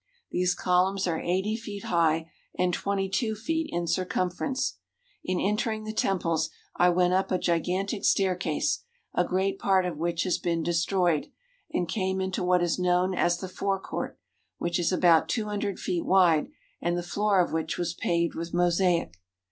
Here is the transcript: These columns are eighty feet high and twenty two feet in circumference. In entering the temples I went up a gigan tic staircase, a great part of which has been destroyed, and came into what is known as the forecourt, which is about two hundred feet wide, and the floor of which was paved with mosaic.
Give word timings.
These 0.31 0.55
columns 0.55 1.05
are 1.05 1.19
eighty 1.21 1.55
feet 1.55 1.83
high 1.83 2.31
and 2.57 2.73
twenty 2.73 3.07
two 3.07 3.35
feet 3.35 3.69
in 3.71 3.85
circumference. 3.85 4.79
In 5.23 5.39
entering 5.39 5.83
the 5.83 5.93
temples 5.93 6.49
I 6.75 6.89
went 6.89 7.13
up 7.13 7.29
a 7.31 7.37
gigan 7.37 7.87
tic 7.87 8.03
staircase, 8.03 8.83
a 9.13 9.23
great 9.23 9.59
part 9.59 9.85
of 9.85 9.97
which 9.99 10.23
has 10.23 10.39
been 10.39 10.63
destroyed, 10.63 11.27
and 11.71 11.87
came 11.87 12.19
into 12.19 12.43
what 12.43 12.63
is 12.63 12.79
known 12.79 13.13
as 13.13 13.37
the 13.37 13.47
forecourt, 13.47 14.17
which 14.57 14.79
is 14.79 14.91
about 14.91 15.29
two 15.29 15.45
hundred 15.45 15.77
feet 15.77 16.03
wide, 16.03 16.47
and 16.81 16.97
the 16.97 17.03
floor 17.03 17.39
of 17.39 17.51
which 17.53 17.77
was 17.77 17.93
paved 17.93 18.33
with 18.33 18.55
mosaic. 18.55 19.17